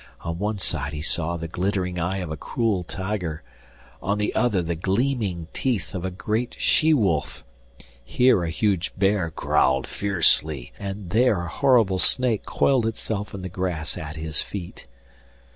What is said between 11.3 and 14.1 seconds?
a horrible snake coiled itself in the grass